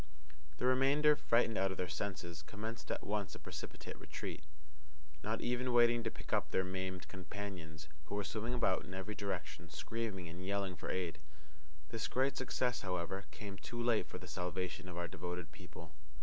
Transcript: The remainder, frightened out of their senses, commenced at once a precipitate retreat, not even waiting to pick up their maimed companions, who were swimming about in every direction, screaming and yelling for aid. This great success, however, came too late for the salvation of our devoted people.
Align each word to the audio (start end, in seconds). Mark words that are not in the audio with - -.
The 0.57 0.65
remainder, 0.65 1.15
frightened 1.15 1.59
out 1.59 1.69
of 1.69 1.77
their 1.77 1.87
senses, 1.87 2.41
commenced 2.41 2.89
at 2.89 3.05
once 3.05 3.35
a 3.35 3.39
precipitate 3.39 3.99
retreat, 3.99 4.43
not 5.21 5.41
even 5.41 5.71
waiting 5.73 6.01
to 6.01 6.09
pick 6.09 6.33
up 6.33 6.49
their 6.49 6.63
maimed 6.63 7.07
companions, 7.07 7.87
who 8.05 8.15
were 8.15 8.23
swimming 8.23 8.55
about 8.55 8.83
in 8.83 8.95
every 8.95 9.13
direction, 9.13 9.69
screaming 9.69 10.27
and 10.27 10.43
yelling 10.43 10.75
for 10.75 10.89
aid. 10.89 11.19
This 11.89 12.07
great 12.07 12.35
success, 12.35 12.81
however, 12.81 13.25
came 13.29 13.59
too 13.59 13.79
late 13.79 14.07
for 14.07 14.17
the 14.17 14.25
salvation 14.25 14.89
of 14.89 14.97
our 14.97 15.07
devoted 15.07 15.51
people. 15.51 15.91